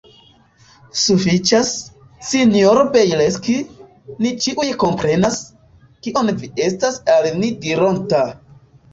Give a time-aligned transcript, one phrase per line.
[0.99, 1.67] Sufiĉas,
[2.29, 3.57] sinjoro Bjelski;
[4.25, 5.37] ni ĉiuj komprenas,
[6.07, 8.23] kion vi estas al ni dironta.